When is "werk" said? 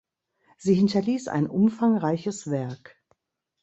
2.49-2.97